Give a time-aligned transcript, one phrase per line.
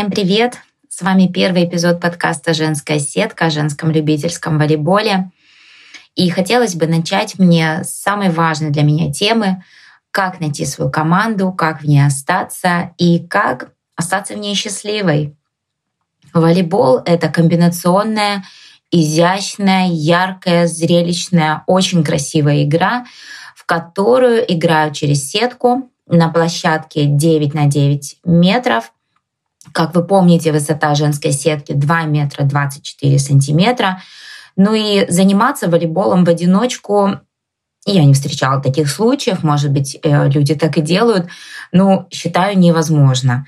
[0.00, 0.56] Всем привет!
[0.88, 5.30] С вами первый эпизод подкаста «Женская сетка» о женском любительском волейболе.
[6.14, 9.62] И хотелось бы начать мне с самой важной для меня темы
[10.10, 15.36] как найти свою команду, как в ней остаться и как остаться в ней счастливой.
[16.32, 18.42] Волейбол— это комбинационная,
[18.90, 23.04] изящная, яркая, зрелищная, очень красивая игра,
[23.54, 28.92] в которую играют через сетку на площадке 9 на 9 метров.
[29.72, 34.02] Как вы помните, высота женской сетки 2 метра 24 сантиметра.
[34.56, 37.20] Ну и заниматься волейболом в одиночку
[37.86, 41.28] я не встречала таких случаев, может быть, э, люди так и делают,
[41.72, 43.46] но считаю невозможно.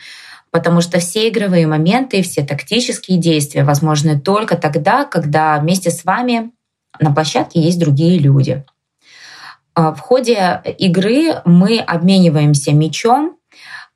[0.51, 6.51] Потому что все игровые моменты все тактические действия возможны только тогда, когда вместе с вами
[7.01, 8.65] на площадке есть другие люди.
[9.75, 13.37] А, в ходе игры мы обмениваемся мячом.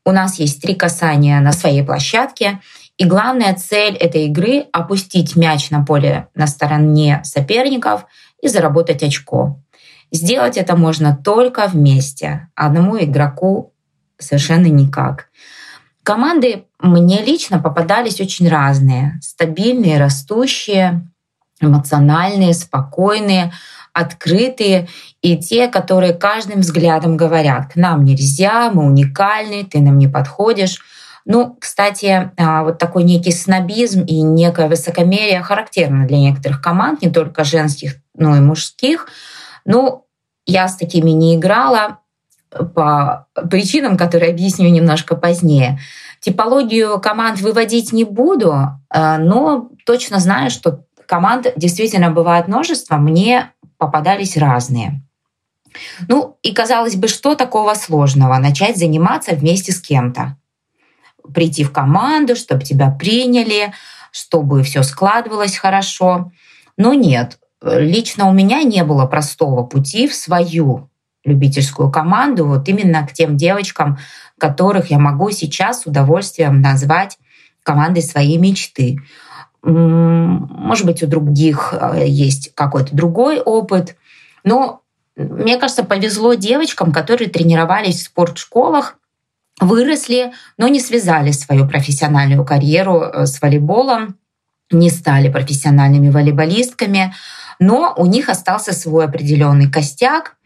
[0.06, 2.60] У нас есть три касания на своей площадке.
[2.96, 8.06] И главная цель этой игры— опустить мяч на поле на стороне соперников
[8.40, 9.60] и заработать очко.
[10.12, 12.48] Сделать это можно только вместе.
[12.54, 13.74] Одному игроку
[14.16, 15.26] совершенно никак.
[16.04, 19.18] Команды мне лично попадались очень разные.
[19.20, 21.04] Стабильные, растущие,
[21.60, 23.52] эмоциональные, спокойные,
[23.96, 24.88] открытые
[25.22, 30.82] и те, которые каждым взглядом говорят, к нам нельзя, мы уникальны, ты нам не подходишь.
[31.24, 37.10] Ну, кстати, а, вот такой некий снобизм и некое высокомерие характерно для некоторых команд, не
[37.10, 39.08] только женских, но и мужских.
[39.64, 40.04] Ну,
[40.44, 42.00] я с такими не играла
[42.50, 45.80] по причинам, которые объясню немножко позднее.
[46.20, 48.54] Типологию команд выводить не буду,
[48.90, 55.02] а, но точно знаю, что команд действительно бывает множество, мне попадались разные.
[56.08, 60.36] Ну и казалось бы, что такого сложного начать заниматься вместе с кем-то?
[61.34, 63.72] Прийти в команду, чтобы тебя приняли,
[64.10, 66.32] чтобы все складывалось хорошо.
[66.76, 70.88] Но нет, лично у меня не было простого пути в свою
[71.24, 73.98] любительскую команду, вот именно к тем девочкам,
[74.38, 77.18] которых я могу сейчас с удовольствием назвать
[77.64, 78.98] командой своей мечты.
[79.62, 83.96] Может быть, у других э, есть какой-то другой опыт,
[84.44, 84.82] но
[85.16, 88.98] мне кажется, повезло девочкам, которые тренировались в спортшколах,
[89.60, 94.16] выросли, но не связали свою профессиональную карьеру э, с волейболом,
[94.70, 97.14] не стали профессиональными волейболистками,
[97.58, 100.36] но у них остался свой определенный костяк.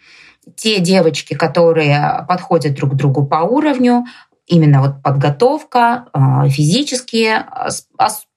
[0.57, 4.05] Те девочки, которые подходят друг другу по уровню,
[4.51, 7.47] именно вот подготовка, э, физические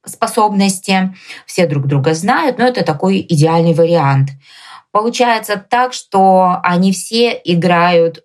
[0.05, 1.15] способности,
[1.45, 4.29] все друг друга знают, но это такой идеальный вариант.
[4.91, 8.23] Получается так, что они все играют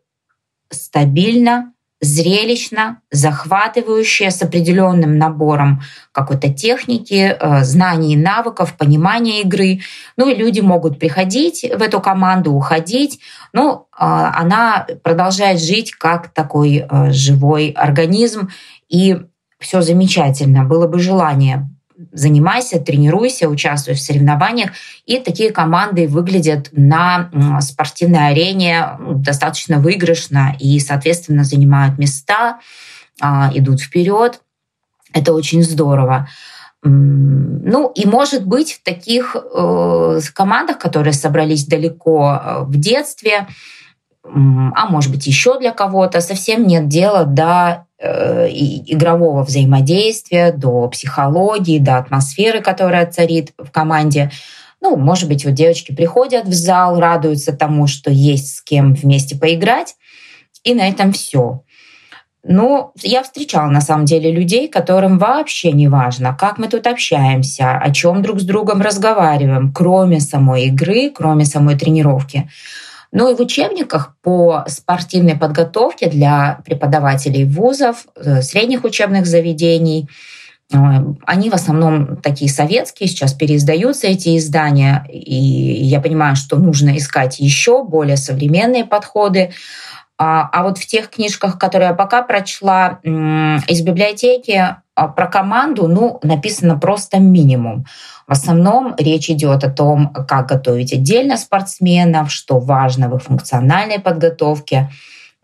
[0.71, 5.82] стабильно, зрелищно, захватывающе, с определенным набором
[6.12, 9.81] какой-то техники, э, знаний, навыков, понимания игры.
[10.16, 13.20] Ну и люди могут приходить в эту команду, уходить,
[13.53, 18.48] но э, она продолжает жить как такой э, живой организм,
[18.88, 19.19] и
[19.58, 20.64] все замечательно.
[20.64, 21.69] Было бы желание
[22.12, 24.70] занимайся, тренируйся, участвуй в соревнованиях.
[25.06, 32.60] И такие команды выглядят на спортивной арене достаточно выигрышно и, соответственно, занимают места,
[33.20, 34.41] а, идут вперед.
[35.12, 36.28] Это очень здорово.
[36.82, 43.48] Ну и может быть в таких э, командах, которые собрались далеко э, в детстве,
[44.22, 51.98] а может быть еще для кого-то, совсем нет дела до игрового взаимодействия, до психологии, до
[51.98, 54.31] атмосферы, которая царит в команде.
[54.81, 59.37] Ну, может быть, вот девочки приходят в зал, радуются тому, что есть с кем вместе
[59.37, 59.97] поиграть,
[60.62, 61.62] и на этом все.
[62.44, 67.76] Но я встречала на самом деле людей, которым вообще не важно, как мы тут общаемся,
[67.76, 72.49] о чем друг с другом разговариваем, кроме самой игры, кроме самой тренировки.
[73.10, 80.08] Ну и в учебниках по спортивной подготовке для преподавателей вузов, э, средних учебных заведений,
[80.72, 80.76] э,
[81.26, 87.40] они в основном такие советские, сейчас переиздаются эти издания, и я понимаю, что нужно искать
[87.40, 89.52] еще более современные подходы.
[90.19, 95.87] А, а вот в тех книжках, которые я пока прочла из библиотеки, а, про команду,
[95.87, 97.87] ну, написано просто минимум.
[98.26, 104.00] В основном речь идет о том, как готовить отдельно спортсменов, что важно в их функциональной
[104.00, 104.91] подготовке,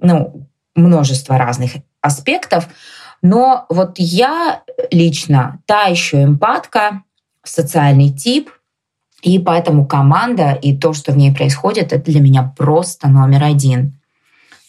[0.00, 2.69] ну, множество разных аспектов.
[3.23, 7.05] Но вот я лично та еще эмпатка,
[7.44, 8.50] социальный тип,
[9.23, 13.99] и поэтому команда и то, что в ней происходит, это для меня просто номер один.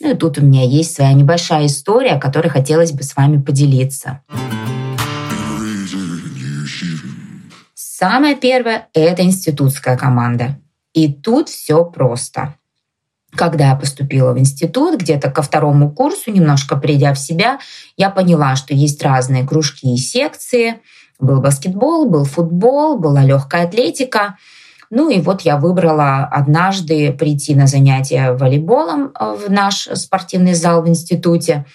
[0.01, 4.21] Ну и тут у меня есть своя небольшая история, которой хотелось бы с вами поделиться.
[7.73, 10.59] Самое первое– это институтская команда.
[10.93, 12.55] И тут все просто.
[13.31, 17.59] Когда я поступила в институт, где-то ко второму курсу, немножко придя в себя,
[17.95, 20.81] я поняла, что есть разные кружки и секции.
[21.19, 24.37] Был баскетбол, был футбол, была легкая атлетика–
[24.89, 30.81] ну и вот я выбрала однажды прийти на занятия волейболом э, в наш спортивный зал
[30.81, 31.65] в институте.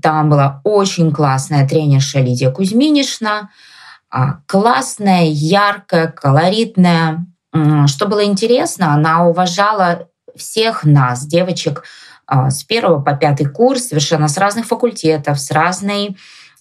[0.00, 3.50] Там была очень классная тренерша Лидия Кузьминишна,
[4.10, 7.26] а, классная, яркая, колоритная.
[7.86, 11.84] Что было интересно, она уважала всех нас, девочек,
[12.26, 16.16] а, с первого по пятый курс, совершенно с разных факультетов, с разной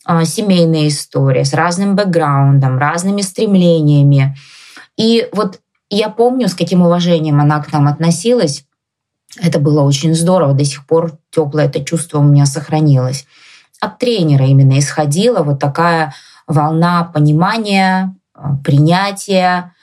[0.06, 4.36] а, семейной историей, с разным бэкграундом, разными стремлениями.
[4.98, 5.60] И вот
[5.96, 8.66] я помню, с каким уважением она к нам относилась.
[9.42, 10.54] Это было очень здорово.
[10.54, 13.26] До сих пор теплое это чувство у меня сохранилось.
[13.80, 16.14] От тренера именно исходила вот такая
[16.48, 19.74] волна понимания, а, принятия,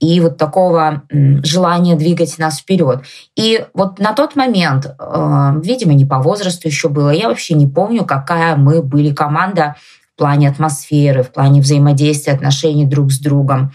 [0.00, 3.04] и вот такого желания двигать нас вперед.
[3.36, 7.66] И вот на тот момент, э, видимо, не по возрасту еще было, я вообще не
[7.66, 9.76] помню, какая мы были команда
[10.14, 13.72] в плане атмосферы, в плане взаимодействия, отношений друг с другом.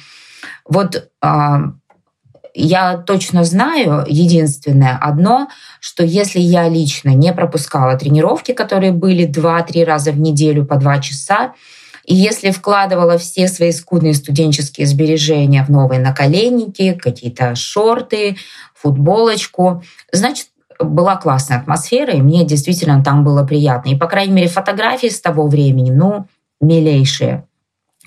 [0.67, 1.73] Вот а,
[2.55, 5.49] я точно знаю единственное одно,
[5.79, 10.99] что если я лично не пропускала тренировки, которые были 2-3 раза в неделю по 2
[10.99, 11.53] часа,
[12.05, 18.37] и если вкладывала все свои скудные студенческие сбережения в новые наколенники, какие-то шорты,
[18.73, 20.47] футболочку, значит,
[20.79, 23.89] была классная атмосфера, и мне действительно там было приятно.
[23.89, 26.27] И, по крайней мере, фотографии с того времени, ну,
[26.61, 27.45] милейшие.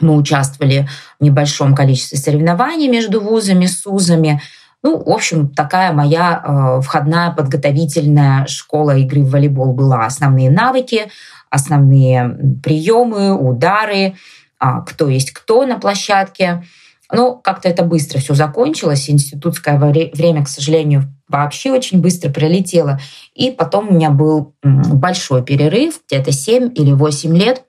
[0.01, 4.41] Мы участвовали в небольшом количестве соревнований между вузами, СУЗами.
[4.83, 10.07] Ну, в общем, такая моя э, входная подготовительная школа игры в волейбол была.
[10.07, 11.09] Основные навыки,
[11.51, 14.15] основные приемы, удары,
[14.59, 16.65] а, кто есть кто на площадке.
[17.11, 19.09] Но как-то это быстро все закончилось.
[19.09, 23.01] Институтское время, к сожалению, вообще очень быстро пролетело.
[23.35, 27.63] И потом у меня был большой перерыв, где-то 7 или 8 лет.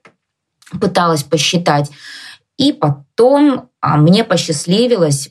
[0.78, 1.90] Пыталась посчитать.
[2.60, 5.30] И потом а, мне посчастливилось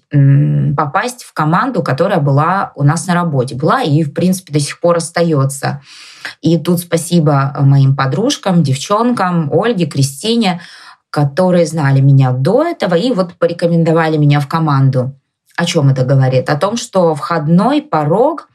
[0.75, 3.53] попасть в команду, которая была у нас на работе.
[3.53, 5.83] Была и, в принципе, до сих пор остается.
[6.41, 10.59] И тут спасибо моим подружкам, девчонкам, Ольге, Кристине,
[11.11, 15.15] которые знали меня до этого и вот порекомендовали меня в команду.
[15.55, 16.49] О чем это говорит?
[16.49, 18.49] О том, что входной порог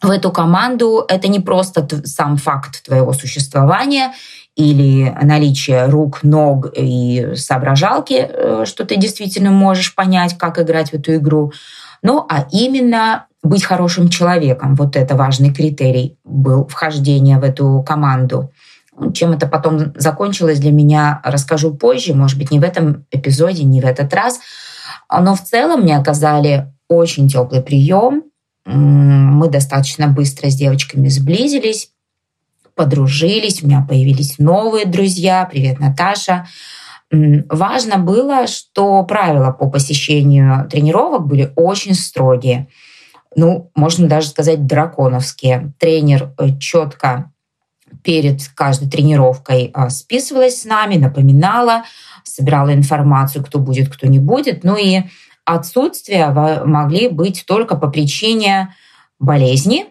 [0.00, 4.14] в эту команду это не просто сам факт твоего существования
[4.58, 10.94] или наличие рук, ног и соображалки, э, что ты действительно можешь понять, как играть в
[10.94, 11.52] эту игру,
[12.02, 14.74] ну а именно быть хорошим человеком.
[14.74, 18.50] Вот это важный критерий был вхождения в эту команду.
[19.14, 23.80] Чем это потом закончилось для меня, расскажу позже, может быть, не в этом эпизоде, не
[23.80, 24.40] в этот раз.
[25.08, 28.24] Но в целом мне оказали очень теплый прием.
[28.64, 31.90] Мы достаточно быстро с девочками сблизились,
[32.78, 35.46] подружились, у меня появились новые друзья.
[35.50, 36.46] Привет, Наташа.
[37.10, 42.68] Важно было, что правила по посещению тренировок были очень строгие
[43.36, 45.72] ну, можно даже сказать, драконовские.
[45.78, 47.30] Тренер э, четко
[48.02, 51.84] перед каждой тренировкой а, списывалась с нами, напоминала,
[52.22, 54.64] собирала информацию, кто будет, кто не будет.
[54.64, 55.02] Ну и
[55.44, 58.74] отсутствия могли быть только по причине
[59.18, 59.86] болезни,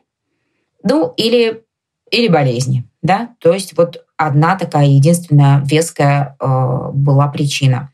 [0.84, 1.64] ну или,
[2.12, 2.86] или болезни.
[3.02, 3.30] Да?
[3.40, 7.92] То есть вот одна такая единственная веская э, была причина.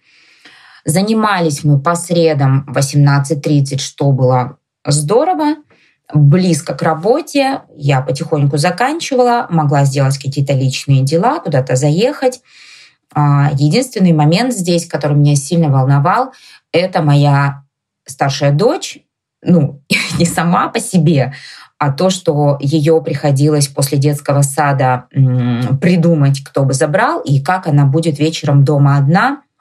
[0.86, 5.56] Занимались мы по средам 18.30, что было здорово,
[6.14, 12.42] близко к работе, я потихоньку заканчивала, могла сделать какие-то личные дела, куда-то заехать.
[13.14, 16.34] А, единственный момент здесь, который меня сильно волновал,
[16.72, 17.64] это моя
[18.06, 19.00] старшая дочь,
[19.42, 19.82] ну,
[20.20, 21.34] не сама по себе,
[21.78, 25.06] а то, что ее приходилось после детского сада
[25.82, 29.42] придумать, кто бы забрал, и как она будет вечером дома одна–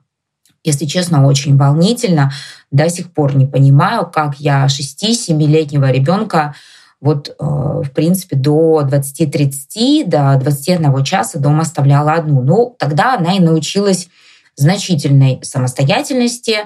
[0.65, 2.33] если честно, очень волнительно.
[2.71, 6.55] До сих пор не понимаю, как я 6-7-летнего ребенка
[7.01, 12.43] вот, э, в принципе, до 20-30, до 21 часа дома оставляла одну.
[12.43, 14.09] Ну, тогда она и научилась
[14.55, 16.59] значительной самостоятельности,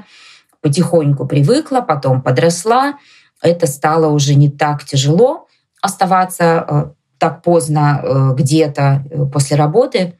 [0.60, 2.98] потихоньку привыкла, потом подросла.
[3.42, 5.46] Это стало уже не так тяжело
[5.82, 6.84] оставаться э,
[7.18, 10.14] так поздно э, где-то после работы.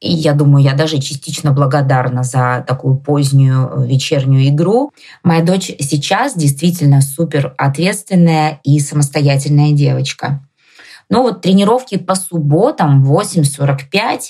[0.00, 4.92] И я думаю, я даже частично благодарна за такую позднюю э, вечернюю игру.
[5.22, 10.42] Моя дочь сейчас действительно супер ответственная и самостоятельная девочка.
[11.10, 14.20] Но вот тренировки по субботам в 8.45,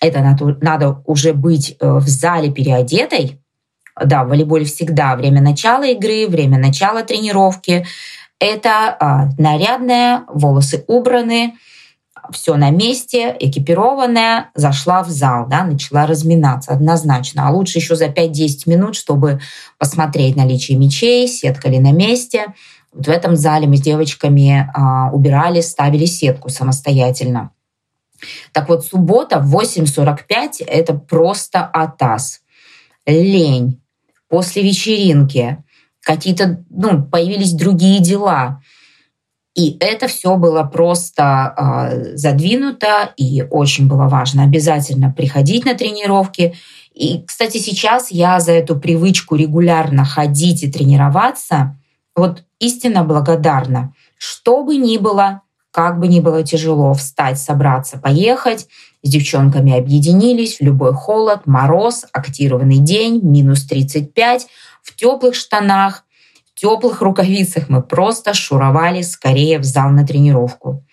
[0.00, 3.41] это надо, надо уже быть э, в зале переодетой,
[4.00, 7.86] Да, в волейболе всегда время начала игры, время начала тренировки.
[8.38, 11.54] Это а, нарядная, волосы убраны,
[12.30, 17.48] все на месте, экипированная, зашла в зал, да, начала разминаться однозначно.
[17.48, 19.40] А лучше еще за 5-10 минут, чтобы
[19.78, 22.46] посмотреть наличие мячей, сетка ли на месте.
[22.92, 27.50] Вот в этом зале мы с девочками а, убирали, ставили сетку самостоятельно.
[28.52, 32.40] Так вот, суббота в 8.45– это просто атас.
[33.06, 33.81] Лень.
[34.32, 35.62] После вечеринки
[36.00, 38.62] какие-то, ну, появились другие дела.
[39.54, 46.54] И это все было просто э, задвинуто, и очень было важно обязательно приходить на тренировки.
[46.94, 51.78] И, кстати, сейчас я за эту привычку регулярно ходить и тренироваться
[52.16, 53.92] вот истинно благодарна.
[54.16, 58.66] Что бы ни было, как бы ни было тяжело встать, собраться, поехать,
[59.02, 64.46] с девчонками объединились в любой холод, мороз, актированный день, минус 35,
[64.82, 66.04] в теплых штанах,
[66.54, 70.84] в теплых рукавицах мы просто шуровали скорее в зал на тренировку.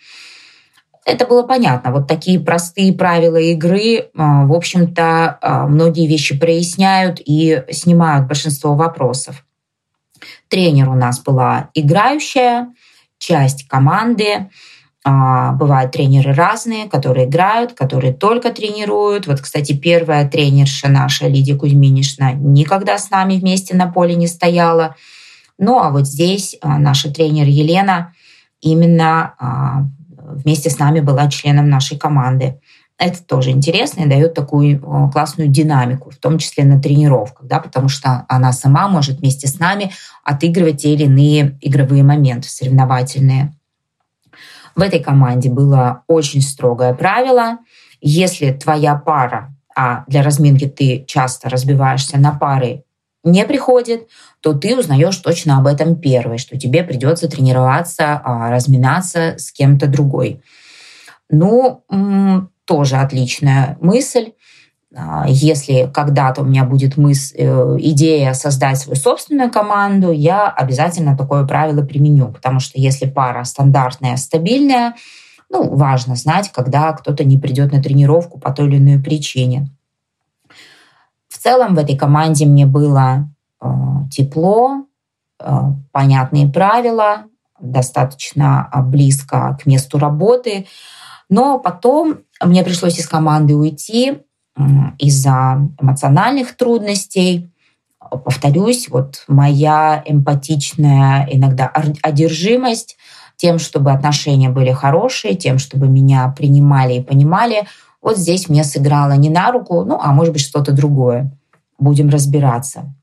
[1.05, 1.91] Это было понятно.
[1.91, 8.75] Вот такие простые правила игры, а, в общем-то, а, многие вещи проясняют и снимают большинство
[8.75, 9.43] вопросов.
[10.49, 12.73] Тренер у нас была играющая,
[13.17, 14.49] часть команды.
[15.05, 19.27] А, бывают тренеры разные, которые играют, которые только тренируют.
[19.27, 24.95] Вот, кстати, первая тренерша наша, Лидия Кузьминишна, никогда с нами вместе на поле не стояла.
[25.57, 28.13] Ну а вот здесь а, наша тренер Елена
[28.59, 29.85] именно а,
[30.17, 32.59] вместе с нами была членом нашей команды.
[32.97, 34.81] Это тоже интересно и дает такую
[35.13, 39.57] классную динамику, в том числе на тренировках, да, потому что она сама может вместе с
[39.57, 39.93] нами
[40.25, 43.53] отыгрывать те или иные игровые моменты соревновательные.
[44.79, 47.57] В этой команде было очень строгое правило.
[47.99, 52.85] Если твоя пара, а для разминки ты часто разбиваешься на пары,
[53.25, 54.07] не приходит,
[54.39, 59.87] то ты узнаешь точно об этом первой, что тебе придется тренироваться, а, разминаться с кем-то
[59.87, 60.41] другой.
[61.29, 61.83] Ну,
[62.63, 64.31] тоже отличная мысль.
[64.95, 71.15] А, если когда-то у меня будет мыс, э, идея создать свою собственную команду, я обязательно
[71.15, 74.95] такое правило применю, потому что если пара стандартная, стабильная,
[75.49, 79.69] ну, важно знать, когда кто-то не придет на тренировку по той или иной причине.
[81.27, 83.29] В целом в этой команде мне было
[83.61, 83.67] э,
[84.11, 84.85] тепло,
[85.39, 85.59] э,
[85.91, 87.25] понятные правила,
[87.59, 90.65] достаточно близко к месту работы.
[91.29, 94.23] Но потом мне пришлось из команды уйти
[94.97, 97.51] из-за эмоциональных трудностей.
[98.09, 102.97] Повторюсь, вот моя эмпатичная иногда одержимость
[103.35, 107.67] тем, чтобы отношения были хорошие, тем, чтобы меня принимали и понимали,
[108.01, 111.31] вот здесь мне сыграло не на руку, ну, а может быть что-то другое.
[111.77, 112.93] Будем разбираться.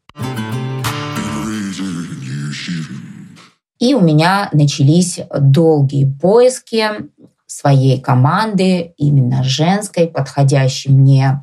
[3.79, 6.87] И у меня начались долгие поиски
[7.47, 11.43] своей команды, именно женской, подходящей мне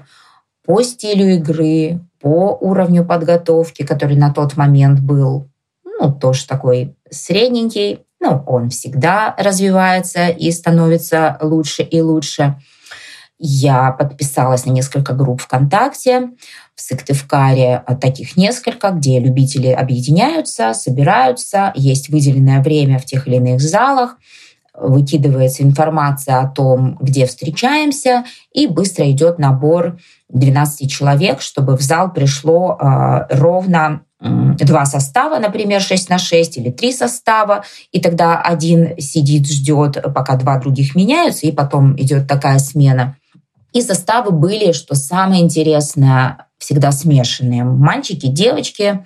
[0.66, 5.50] по стилю игры, по уровню подготовки, который на тот момент был,
[5.84, 12.56] ну, тоже такой средненький, ну, он всегда развивается и становится лучше и лучше.
[13.38, 16.30] Я подписалась на несколько групп ВКонтакте,
[16.76, 23.60] в Сыктывкаре таких несколько, где любители объединяются, собираются, есть выделенное время в тех или иных
[23.62, 24.18] залах–
[24.74, 29.98] выкидывается информация о том, где встречаемся, и быстро идет набор
[30.30, 36.70] 12 человек, чтобы в зал пришло э, ровно два состава, например, 6 на 6 или
[36.72, 42.60] три состава, и тогда один сидит, ждет, пока два других меняются, и потом идет такая
[42.60, 43.18] смена.
[43.74, 47.64] И составы были, что самое интересное, всегда смешанные.
[47.64, 49.06] Мальчики, девочки,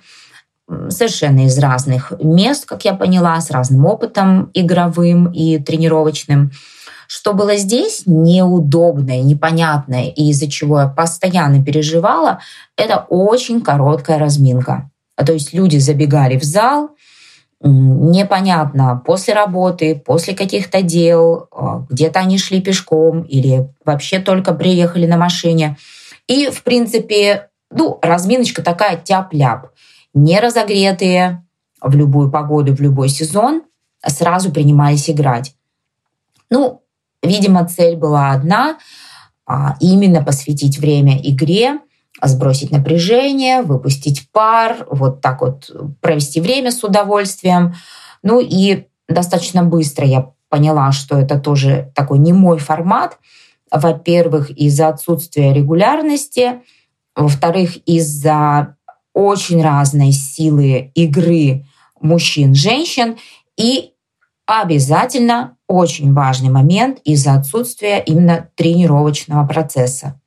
[0.88, 6.50] совершенно из разных мест, как я поняла, с разным опытом игровым и тренировочным.
[7.06, 12.40] Что было здесь неудобное, непонятное, и из-за чего я постоянно переживала,
[12.76, 14.90] это очень короткая разминка.
[15.16, 16.90] То есть люди забегали в зал,
[17.60, 25.06] непонятно, после работы, после каких-то дел, а, где-то они шли пешком или вообще только приехали
[25.06, 25.76] на машине.
[26.28, 29.70] И, в принципе, ну, разминочка такая тяп-ляп
[30.14, 31.46] не разогретые
[31.80, 33.62] в любую погоду, в любой сезон,
[34.06, 35.54] сразу принимались играть.
[36.50, 36.82] Ну,
[37.22, 38.78] видимо, цель была одна
[39.46, 41.80] а,– именно посвятить время игре,
[42.22, 47.74] сбросить напряжение, выпустить пар, вот так вот провести время с удовольствием.
[48.22, 53.18] Ну и достаточно быстро я поняла, что это тоже такой не мой формат.
[53.70, 56.62] Во-первых, из-за отсутствия регулярности,
[57.14, 58.76] во-вторых, из-за
[59.18, 61.64] очень разные силы игры
[62.00, 63.16] мужчин, женщин.
[63.56, 63.90] И
[64.46, 70.20] обязательно очень важный момент из-за отсутствия именно тренировочного процесса.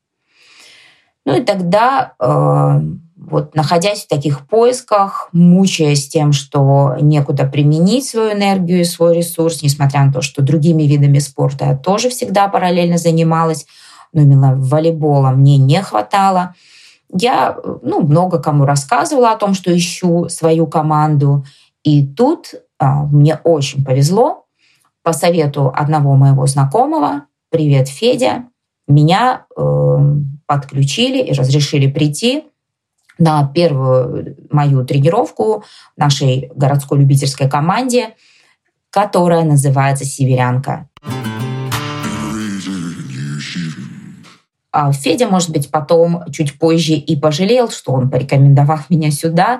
[1.25, 2.81] Ну и тогда, э,
[3.15, 9.61] вот находясь в таких поисках, мучаясь тем, что некуда применить свою энергию и свой ресурс,
[9.61, 13.65] несмотря на то, что другими видами спорта я тоже всегда параллельно занималась,
[14.11, 16.55] но именно волейбола мне не хватало.
[17.13, 21.45] Я ну, много кому рассказывала о том, что ищу свою команду.
[21.83, 24.45] И тут а, мне очень повезло.
[25.03, 28.45] По совету одного моего знакомого, привет, Федя,
[28.87, 29.97] меня э,
[30.45, 32.43] подключили и разрешили прийти
[33.17, 35.63] на первую мою тренировку
[35.97, 38.15] нашей городской любительской команде,
[38.89, 40.87] которая называется «Северянка».
[41.03, 41.50] А
[44.93, 49.59] Федя, может быть, потом чуть позже и пожалел, что он порекомендовал меня сюда.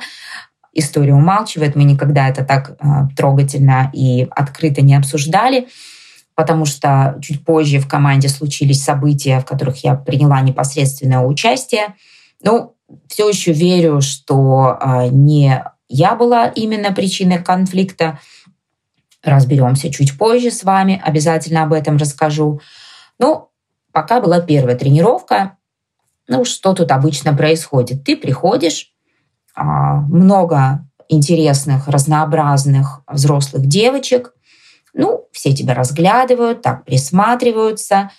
[0.74, 5.68] История умалчивает, мы никогда это так а, трогательно и открыто не обсуждали,
[6.34, 11.96] потому что чуть позже в команде случились события, в которых я приняла непосредственное участие.
[12.42, 12.76] Ну,
[13.08, 18.20] все еще верю, что а, не я была именно причиной конфликта.
[19.24, 22.62] Разберемся чуть позже с вами, обязательно об этом расскажу.
[23.20, 23.51] Ну,
[23.92, 25.58] пока была первая тренировка,
[26.28, 28.04] ну, что тут обычно происходит?
[28.04, 28.94] Ты приходишь,
[29.56, 34.34] а, много интересных, разнообразных взрослых девочек,
[34.94, 38.12] ну, все тебя разглядывают, так присматриваются.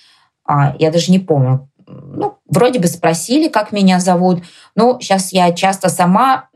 [0.45, 4.43] А, я даже не помню, ну, вроде бы спросили, как меня зовут.
[4.75, 6.49] Ну, сейчас я часто сама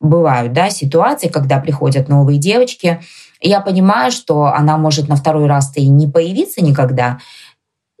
[0.00, 3.00] бывают, да, ситуации, когда приходят новые девочки,
[3.42, 7.18] я понимаю, что она может на второй раз-то и не появиться никогда,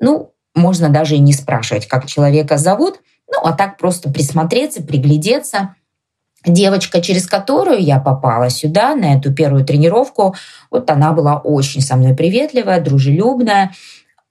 [0.00, 5.76] ну, можно даже и не спрашивать, как человека зовут, ну, а так просто присмотреться, приглядеться.
[6.44, 10.34] Девочка, через которую я попала сюда, на эту первую тренировку,
[10.70, 13.72] вот она была очень со мной приветливая, дружелюбная.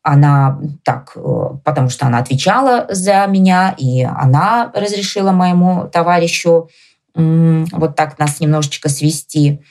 [0.01, 6.69] Она так, э, потому что она отвечала за меня, и она разрешила моему товарищу
[7.15, 9.61] вот так нас немножечко свести.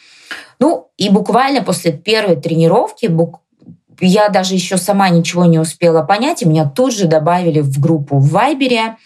[0.61, 3.07] Ну, и буквально после первой тренировки,
[4.01, 8.19] я даже еще сама ничего не успела понять, и меня тут же добавили в группу
[8.19, 8.97] в Вайбере,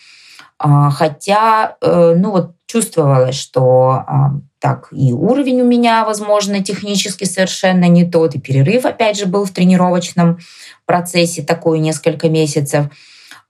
[0.59, 7.24] а, хотя, э, ну вот чувствовалось, что а, так и уровень у меня, возможно, технически
[7.24, 10.38] совершенно не тот, и перерыв, опять же, был в тренировочном
[10.87, 12.87] процессе такой несколько месяцев.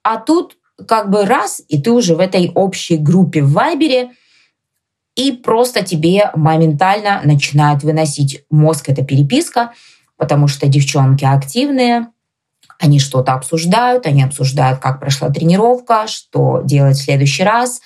[0.03, 0.57] А тут
[0.89, 4.13] как бы раз, и ты уже в этой общей группе в Вайбере,
[5.15, 9.73] и просто тебе моментально начинает выносить мозг эта переписка–
[10.23, 12.07] потому что девчонки активные,
[12.79, 17.81] они что-то обсуждают, они обсуждают, как прошла тренировка, что делать в следующий раз.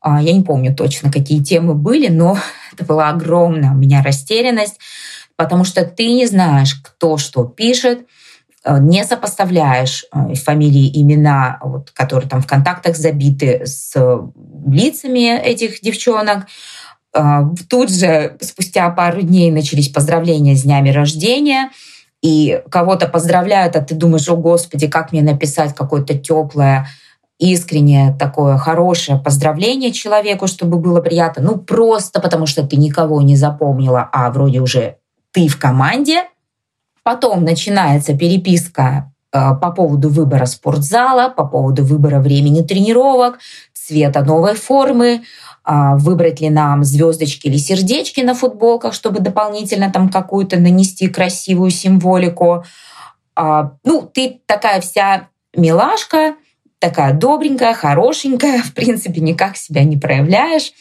[0.00, 2.36] А, я не помню точно, какие темы были, но
[2.72, 4.80] это была огромная у меня растерянность,
[5.36, 8.00] потому что ты не знаешь, кто что пишет,
[8.64, 13.94] э, не сопоставляешь э, фамилии, имена, вот, которые там в контактах забиты с
[14.66, 16.46] лицами этих девчонок.
[17.16, 21.70] А, тут же спустя пару дней начались поздравления с днями рождения,
[22.22, 26.88] и кого-то поздравляют, а ты думаешь, о господи, как мне написать какое-то теплое,
[27.38, 31.42] искреннее такое хорошее поздравление человеку, чтобы было приятно.
[31.42, 34.96] Ну, просто потому что ты никого не запомнила, а вроде уже
[35.32, 36.24] ты в команде.
[37.02, 43.38] Потом начинается переписка э, по поводу выбора спортзала, по поводу выбора времени тренировок,
[43.72, 45.22] цвета новой формы,
[45.55, 51.70] а, выбрать ли нам звездочки или сердечки на футболках, чтобы дополнительно там какую-то нанести красивую
[51.70, 52.64] символику.
[53.34, 56.36] А, ну, ты такая вся милашка,
[56.78, 60.72] такая добренькая, хорошенькая, в принципе, никак себя не проявляешь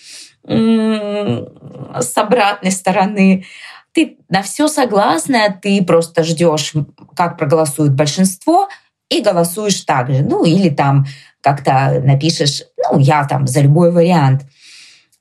[0.47, 3.45] с обратной стороны.
[3.91, 6.73] Ты на все согласна, ты просто ждешь,
[7.15, 8.67] как проголосует большинство,
[9.09, 10.23] и голосуешь так же.
[10.23, 11.05] Ну, или там
[11.41, 14.43] как-то напишешь, ну, я там за любой вариант.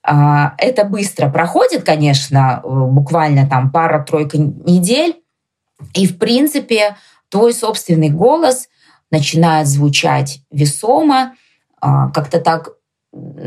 [0.06, 5.16] А, это быстро проходит, конечно, э, буквально там пара-тройка недель,
[5.94, 6.96] и, в принципе,
[7.30, 8.68] твой собственный голос
[9.10, 11.32] начинает звучать весомо,
[11.80, 12.70] а, как-то так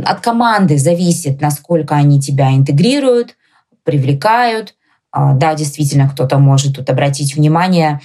[0.06, 3.36] от команды зависит, насколько они тебя интегрируют,
[3.84, 4.76] привлекают.
[5.12, 8.02] А, да, действительно, кто-то может тут обратить внимание,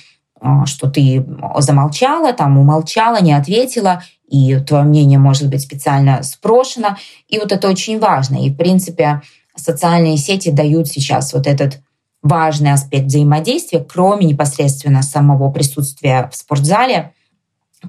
[0.66, 1.24] что ты
[1.59, 6.96] замолчала, там умолчала, не ответила, и твое мнение может быть специально спрошено.
[7.28, 8.44] И вот это очень важно.
[8.44, 9.22] И, в принципе,
[9.55, 11.81] социальные сети дают сейчас вот этот
[12.22, 17.12] важный аспект взаимодействия, кроме непосредственно самого присутствия в спортзале.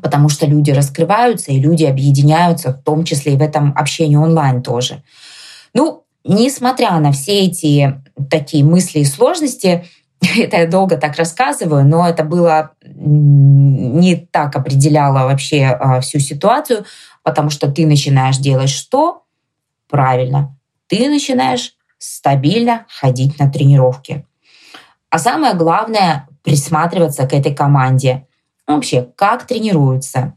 [0.02, 4.64] потому что люди раскрываются и люди объединяются, в том числе и в этом общении онлайн
[4.64, 5.04] тоже.
[5.74, 9.86] Ну, несмотря на все эти такие мысли и сложности,
[10.38, 16.86] это я долго так рассказываю, но это было не так определяло вообще а, всю ситуацию,
[17.24, 19.24] потому что ты начинаешь делать что?
[19.90, 20.58] Правильно,
[20.88, 24.26] ты начинаешь стабильно ходить на тренировки.
[25.10, 28.28] А самое главное— присматриваться к этой команде.
[28.68, 30.34] Вообще, как тренируются,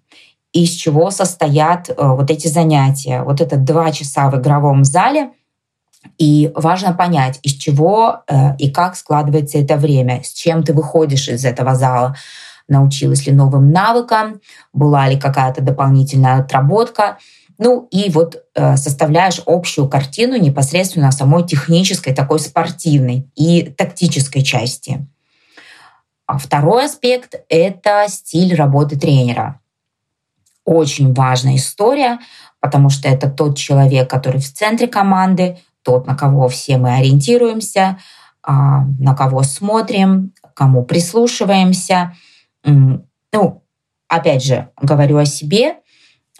[0.53, 3.23] из чего состоят э, вот эти занятия.
[3.23, 5.31] Вот это два часа в игровом зале—
[6.19, 11.29] и важно понять, из чего э, и как складывается это время, с чем ты выходишь
[11.29, 12.17] из этого зала.
[12.69, 14.41] Научилась ли новым навыкам,
[14.73, 17.19] была ли какая-то дополнительная отработка.
[17.59, 25.07] Ну и вот э, составляешь общую картину непосредственно самой технической, такой спортивной и тактической части.
[26.27, 29.61] А второй аспект— это стиль работы тренера.
[30.65, 32.19] Очень важная история,
[32.59, 37.99] потому что это тот человек, который в центре команды, тот, на кого все мы ориентируемся,
[38.43, 42.15] а, на кого смотрим, кому прислушиваемся.
[42.65, 43.63] Ну,
[44.09, 45.77] опять же, говорю о себе.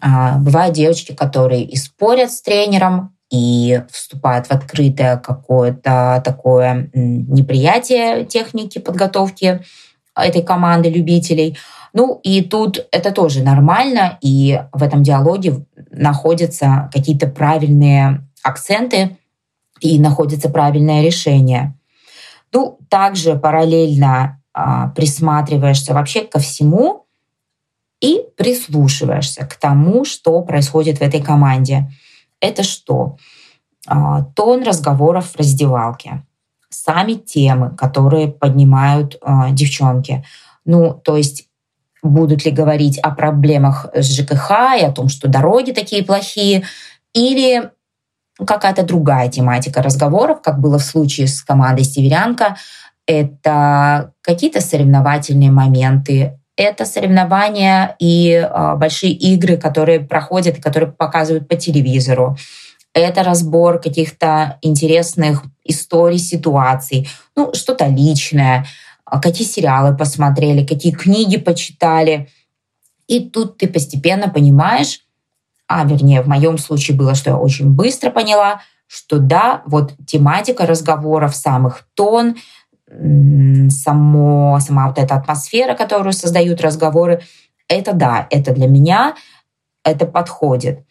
[0.01, 8.25] А, бывают девочки, которые и спорят с тренером, и вступают в открытое какое-то такое неприятие
[8.25, 9.63] техники подготовки
[10.15, 11.59] этой команды любителей.
[11.93, 19.17] Ну и тут это тоже нормально, и в этом диалоге находятся какие-то правильные акценты,
[19.81, 21.75] и находится правильное решение.
[22.53, 27.07] Ну, также параллельно а, присматриваешься вообще ко всему
[28.01, 31.91] и прислушиваешься к тому, что происходит в этой команде.
[32.41, 33.17] Это что?
[33.87, 36.25] А, тон разговоров в раздевалке,
[36.69, 40.25] сами темы, которые поднимают а, девчонки.
[40.65, 41.49] Ну, то есть
[42.03, 46.65] будут ли говорить о проблемах с ЖКХ и о том, что дороги такие плохие,
[47.13, 47.71] или
[48.45, 52.57] какая-то другая тематика разговоров, как было в случае с командой «Северянка».
[53.07, 61.49] Это какие-то соревновательные моменты, это соревнования и э, большие игры, которые проходят и которые показывают
[61.49, 62.37] по телевизору.
[62.95, 68.67] Это разбор каких-то интересных историй, ситуаций, ну, что-то личное,
[69.05, 72.29] а какие сериалы посмотрели, какие книги почитали.
[73.07, 75.01] И тут ты постепенно понимаешь,
[75.69, 80.67] а вернее в моем случае было, что я очень быстро поняла, что да, вот тематика
[80.67, 82.37] разговоров, самых тон,
[82.89, 87.23] само, сама вот эта атмосфера, которую создают разговоры,
[87.69, 89.17] это да, это для меня,
[89.85, 90.85] это подходит.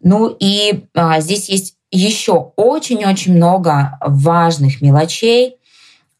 [0.00, 5.56] Ну и а, здесь есть еще очень-очень много важных мелочей,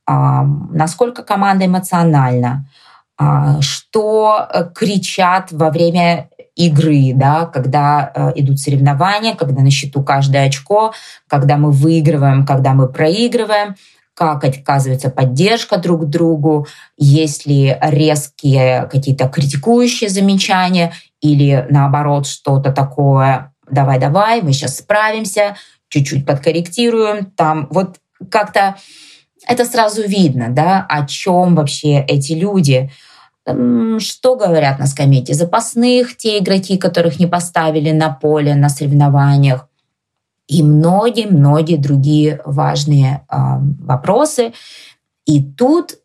[0.06, 2.68] а, насколько команда эмоциональна,
[3.16, 10.46] а, что кричат во время игры, да, когда э, идут соревнования, когда на счету каждое
[10.46, 10.92] очко,
[11.28, 13.76] когда мы выигрываем, когда мы проигрываем,
[14.14, 16.66] как оказывается поддержка друг другу,
[16.96, 25.56] есть ли резкие какие-то критикующие замечания или наоборот что-то такое «давай-давай, мы сейчас справимся»,
[25.88, 27.98] чуть-чуть подкорректируем, там вот
[28.30, 28.74] как-то
[29.46, 32.90] это сразу видно, да, о чем вообще эти люди–
[33.98, 39.68] что говорят на скамейке запасных, те игроки, которых не поставили на поле на соревнованиях,
[40.48, 43.36] и многие-многие другие важные э,
[43.80, 44.54] вопросы.
[45.26, 45.98] И тут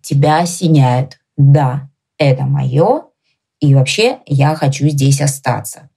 [0.00, 1.18] тебя осеняют.
[1.36, 3.06] Да, это мое,
[3.58, 5.90] и вообще я хочу здесь остаться.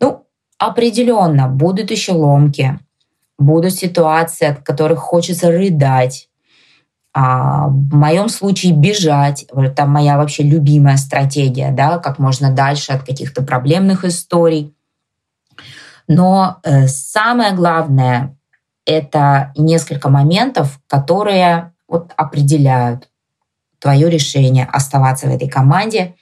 [0.00, 0.26] Ну,
[0.58, 2.80] определенно будут еще ломки,
[3.38, 6.28] будут ситуации, от которых хочется рыдать,
[7.18, 13.04] а в моем случае бежать, это моя вообще любимая стратегия, да, как можно дальше от
[13.04, 14.76] каких-то проблемных историй.
[16.08, 18.36] Но э, самое главное—
[18.84, 23.08] это несколько моментов, которые вот определяют
[23.78, 26.16] твое решение оставаться в этой команде,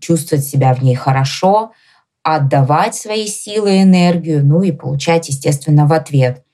[0.00, 1.72] чувствовать себя в ней хорошо,
[2.22, 6.44] отдавать свои силы и энергию, ну и получать, естественно, в ответ.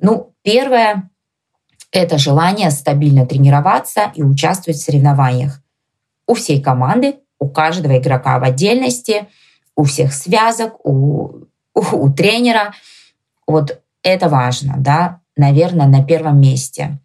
[0.00, 1.10] Ну, первое
[1.90, 5.60] это желание стабильно тренироваться и участвовать в соревнованиях.
[6.26, 9.28] У всей команды, у каждого игрока в отдельности,
[9.74, 12.74] у всех связок, у, у, у тренера.
[13.46, 16.98] Вот это важно, да, наверное, на первом месте.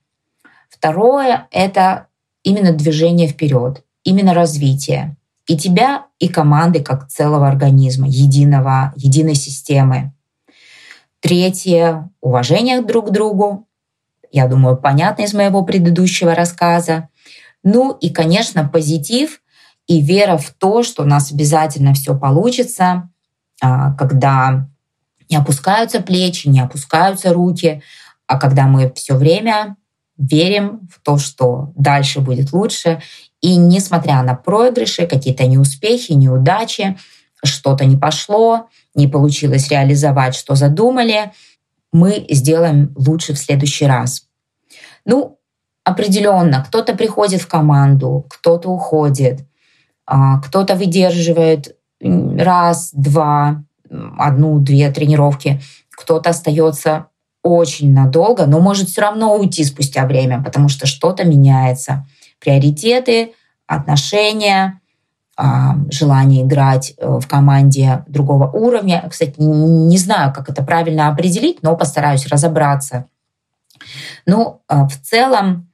[0.69, 2.08] Второе— это
[2.43, 5.15] именно движение вперед, именно развитие.
[5.48, 10.13] И тебя, и команды как целого организма, единого, единой системы.
[11.19, 13.67] Третье— уважение друг к другу,
[14.34, 17.10] я думаю, понятно из моего предыдущего рассказа.
[17.63, 19.41] Ну и, конечно, позитив
[19.88, 23.10] и вера в то, что у нас обязательно все получится,
[23.62, 24.67] а, когда
[25.30, 27.84] не опускаются плечи, не опускаются руки,
[28.26, 29.78] а когда мы все время
[30.17, 33.04] верим в то, что дальше будет лучше.
[33.39, 36.98] И несмотря на проигрыши, какие-то неуспехи, неудачи,
[37.43, 41.32] что-то не пошло, не получилось реализовать, что задумали,
[41.94, 44.28] мы сделаем лучше в следующий раз.
[45.06, 45.40] Ну,
[45.84, 49.46] определенно, кто-то приходит в команду, кто-то уходит,
[50.06, 53.64] а, кто-то выдерживает раз, два,
[54.18, 57.08] одну, две тренировки, кто-то остается
[57.44, 62.06] очень надолго, но может все равно уйти спустя время, потому что что-то меняется.
[62.40, 63.34] Приоритеты,
[63.68, 64.82] отношения,
[65.89, 69.08] желание играть э, в команде другого уровня.
[69.10, 73.08] Кстати, не знаю, как это правильно определить, но постараюсь разобраться.
[74.26, 75.69] Ну, а, в целом,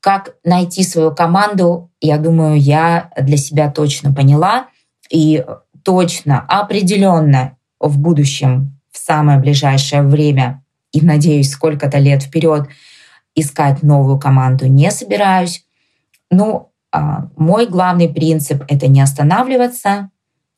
[0.00, 4.66] как найти свою команду, я думаю, я для себя точно поняла.
[5.10, 5.44] И
[5.82, 12.68] точно, определенно в будущем, в самое ближайшее время и, надеюсь, сколько-то лет вперед
[13.34, 15.64] искать новую команду не собираюсь.
[16.30, 16.75] Ну, а,
[17.36, 20.10] мой главный принцип— это не останавливаться,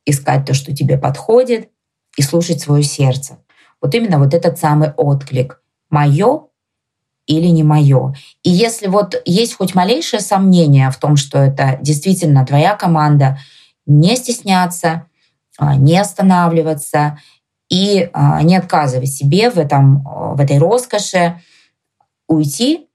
[0.05, 1.71] искать то, что тебе подходит,
[2.17, 3.39] и слушать свое сердце.
[3.81, 5.63] Вот именно вот этот самый отклик.
[5.89, 6.43] Мое
[7.27, 8.15] или не мое.
[8.43, 13.39] И если вот есть хоть малейшее сомнение в том, что это действительно твоя команда,
[13.87, 15.07] не стесняться,
[15.59, 17.19] а, не останавливаться
[17.69, 21.41] и а, не отказывать себе в, этом, в этой роскоши,
[22.27, 22.89] уйти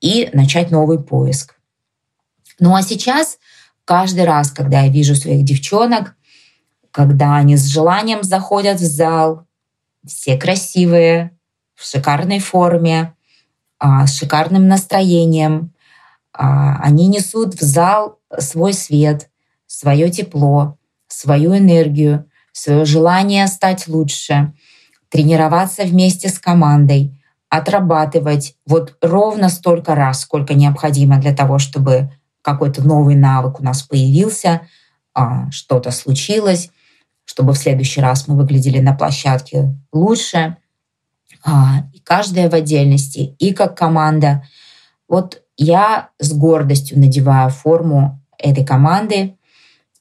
[0.00, 1.55] и начать новый поиск.
[2.58, 3.38] Ну а сейчас
[3.84, 6.14] каждый раз, когда я вижу своих девчонок,
[6.90, 9.46] когда они с желанием заходят в зал,
[10.06, 11.36] все красивые,
[11.74, 13.14] в шикарной форме,
[13.78, 15.74] а, с шикарным настроением,
[16.32, 19.28] а, они несут в зал свой свет,
[19.66, 24.54] свое тепло, свою энергию, свое желание стать лучше,
[25.10, 32.10] тренироваться вместе с командой, отрабатывать вот ровно столько раз, сколько необходимо для того, чтобы
[32.46, 34.62] какой-то новый навык у нас появился,
[35.12, 36.70] а, что-то случилось,
[37.24, 40.56] чтобы в следующий раз мы выглядели на площадке лучше.
[41.44, 44.44] А, и каждая в отдельности, и как команда.
[45.08, 49.36] Вот я с гордостью надеваю форму этой команды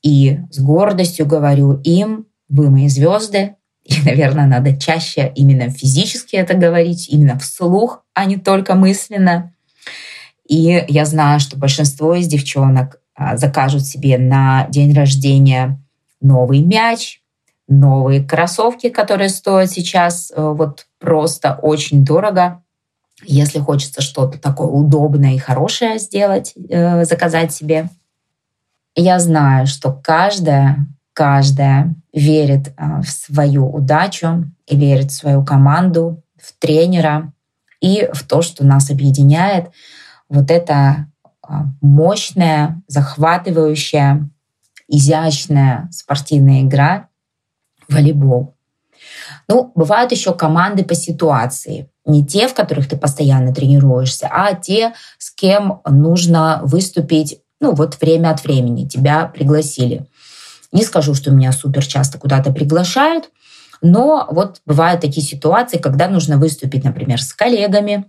[0.04, 6.54] и с гордостью говорю им, вы мои звезды, и, наверное, надо чаще именно физически это
[6.54, 9.55] говорить, именно вслух, а не только мысленно.
[10.48, 15.80] И я знаю, что большинство из девчонок а, закажут себе на день рождения
[16.22, 17.22] новый мяч,
[17.68, 22.62] новые кроссовки, которые стоят сейчас э, вот просто очень дорого.
[23.24, 27.90] Если хочется что-то такое удобное и хорошее сделать, э, заказать себе.
[28.96, 36.22] Я знаю, что каждая, каждая верит э, в свою удачу и верит в свою команду,
[36.40, 37.34] в тренера
[37.82, 39.72] и в то, что нас объединяет—
[40.30, 41.08] вот эта
[41.42, 44.30] а, мощная, захватывающая,
[44.88, 47.10] изящная спортивная игра
[47.88, 48.56] волейбол.
[49.48, 51.90] Ну, бывают еще команды по ситуации.
[52.06, 58.00] Не те, в которых ты постоянно тренируешься, а те, с кем нужно выступить, ну вот
[58.02, 58.88] время от времени.
[58.88, 60.06] Тебя пригласили.
[60.72, 63.30] Не скажу, что меня супер часто куда-то приглашают,
[63.82, 68.06] но вот бывают такие ситуации, когда нужно выступить, например, с коллегами,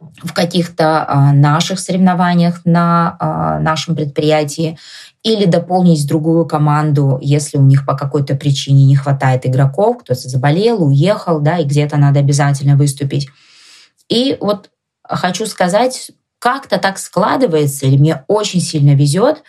[0.00, 4.78] в каких-то а, наших соревнованиях на а, нашем предприятии
[5.22, 10.84] или дополнить другую команду, если у них по какой-то причине не хватает игроков, кто-то заболел,
[10.84, 13.28] уехал, да, и где-то надо обязательно выступить.
[14.08, 14.70] И вот
[15.02, 19.42] хочу сказать, как-то так складывается, или мне очень сильно везет,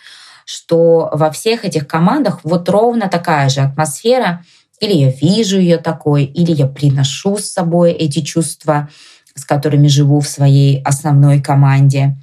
[0.44, 4.44] что во всех этих командах вот ровно такая же атмосфера,
[4.80, 8.88] или я вижу ее такой, или я приношу с собой эти чувства
[9.34, 12.16] с которыми живу в своей основной команде.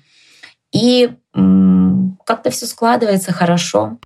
[0.73, 3.97] И как-то все складывается хорошо.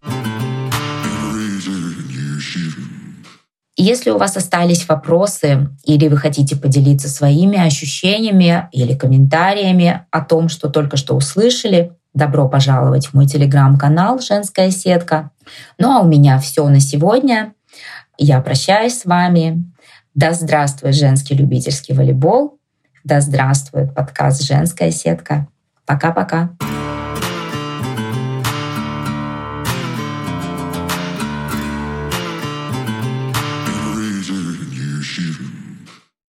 [3.77, 10.49] Если у вас остались вопросы или вы хотите поделиться своими ощущениями или комментариями о том,
[10.49, 15.31] что только что услышали, добро пожаловать в мой телеграм-канал «Женская сетка».
[15.79, 17.55] Ну а у меня все на сегодня.
[18.19, 19.63] Я прощаюсь с вами.
[20.13, 22.59] Да здравствует женский любительский волейбол.
[23.03, 25.47] Да здравствует подкаст «Женская сетка».
[25.85, 26.51] Пока-пока.